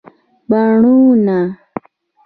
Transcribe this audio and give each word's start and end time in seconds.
بڼونه 0.49 1.37